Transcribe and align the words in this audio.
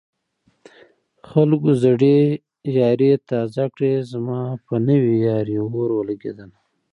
خلکو 1.29 1.69
زړې 1.83 2.19
يارۍ 2.79 3.11
تازه 3.29 3.65
کړې 3.73 3.93
زما 4.11 4.39
په 4.65 4.75
نوې 4.87 5.13
يارۍ 5.27 5.55
اور 5.63 5.89
ولګېدنه 5.93 6.57